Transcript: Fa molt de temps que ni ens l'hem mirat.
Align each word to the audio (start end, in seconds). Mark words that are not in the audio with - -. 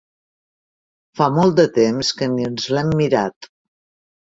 Fa 1.19 1.27
molt 1.35 1.59
de 1.61 1.67
temps 1.77 2.11
que 2.23 2.31
ni 2.33 2.49
ens 2.51 2.69
l'hem 2.79 2.91
mirat. 3.03 3.53